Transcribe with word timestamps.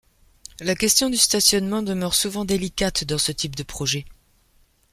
La 0.61 0.73
question 0.73 1.11
du 1.11 1.15
stationnement 1.17 1.83
demeure 1.83 2.15
souvent 2.15 2.43
délicate 2.43 3.03
dans 3.03 3.19
ce 3.19 3.31
type 3.31 3.55
de 3.55 3.61
projet. 3.61 4.05